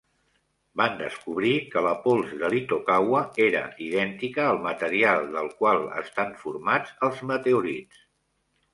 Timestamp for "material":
4.67-5.31